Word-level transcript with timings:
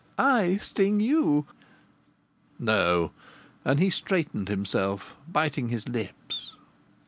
"I 0.17 0.57
sting 0.57 0.99
you" 0.99 1.45
No! 2.59 3.11
And 3.63 3.79
he 3.79 3.91
straightened 3.91 4.49
himself, 4.49 5.15
biting 5.31 5.69
his 5.69 5.87
lips! 5.87 6.55